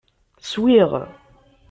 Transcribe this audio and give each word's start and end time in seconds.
Swiɣ. 0.51 0.91